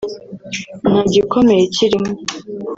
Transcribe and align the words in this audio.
nta 0.81 0.95
gikomeye 1.13 1.61
kirimo 1.75 2.11